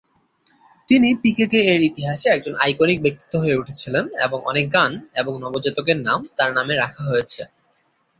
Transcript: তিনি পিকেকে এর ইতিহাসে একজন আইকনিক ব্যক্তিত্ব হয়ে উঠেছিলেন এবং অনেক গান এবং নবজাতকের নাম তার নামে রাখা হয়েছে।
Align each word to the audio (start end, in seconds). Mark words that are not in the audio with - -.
তিনি 0.87 1.09
পিকেকে 1.21 1.59
এর 1.71 1.81
ইতিহাসে 1.81 2.27
একজন 2.29 2.53
আইকনিক 2.57 2.99
ব্যক্তিত্ব 3.01 3.33
হয়ে 3.39 3.59
উঠেছিলেন 3.61 4.05
এবং 4.25 4.39
অনেক 4.45 4.65
গান 4.73 4.91
এবং 5.15 5.33
নবজাতকের 5.43 5.97
নাম 5.99 6.19
তার 6.37 6.49
নামে 6.53 6.73
রাখা 6.75 7.03
হয়েছে। 7.03 7.41